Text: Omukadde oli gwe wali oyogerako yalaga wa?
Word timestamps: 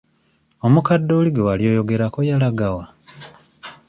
Omukadde 0.65 1.11
oli 1.19 1.29
gwe 1.31 1.45
wali 1.47 1.63
oyogerako 1.71 2.19
yalaga 2.29 2.67
wa? 2.75 2.85